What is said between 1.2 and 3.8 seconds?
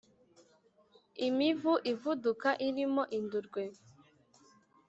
imivu ivuduka irimo indurwe